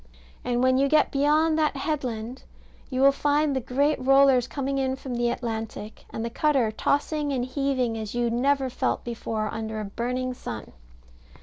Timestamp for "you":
0.79-0.87, 2.89-3.01, 8.15-8.31